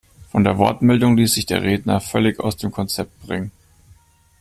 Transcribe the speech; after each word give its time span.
Von 0.31 0.43
der 0.43 0.57
Wortmeldung 0.57 1.15
ließ 1.15 1.35
sich 1.35 1.45
der 1.45 1.61
Redner 1.61 1.99
völlig 2.01 2.39
aus 2.39 2.57
dem 2.57 2.71
Konzept 2.71 3.21
bringen. 3.21 3.51